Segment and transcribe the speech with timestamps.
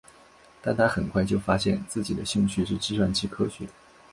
[0.63, 3.67] 但他很快就发现自己的兴趣是计算机科学。